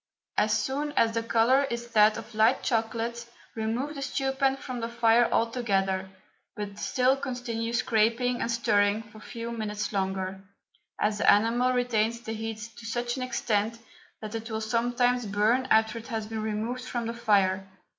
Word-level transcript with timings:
As 0.35 0.57
soon 0.57 0.93
as 0.93 1.11
the 1.11 1.21
colour 1.21 1.65
is 1.65 1.89
that 1.89 2.17
of 2.17 2.33
light 2.33 2.63
chocolate 2.63 3.23
remove 3.53 3.93
the 3.93 4.01
stew 4.01 4.31
pan 4.31 4.57
from 4.57 4.79
the 4.79 4.89
fire 4.89 5.31
altogether, 5.31 6.09
but 6.55 6.79
still 6.79 7.15
continue 7.15 7.71
scraping 7.71 8.41
and 8.41 8.49
stirring 8.49 9.03
for 9.03 9.19
a 9.19 9.21
few 9.21 9.51
minutes 9.51 9.93
longer, 9.93 10.39
as 10.99 11.19
the 11.19 11.25
enamel 11.31 11.73
retains 11.73 12.19
the 12.21 12.33
heat 12.33 12.67
to 12.77 12.85
such 12.87 13.15
an 13.15 13.21
extent 13.21 13.77
that 14.21 14.33
it 14.33 14.49
will 14.49 14.59
sometimes 14.61 15.27
burn 15.27 15.67
after 15.69 15.99
it 15.99 16.07
has 16.07 16.25
been 16.25 16.41
removed 16.41 16.83
from 16.83 17.05
the 17.05 17.13
fire. 17.13 17.67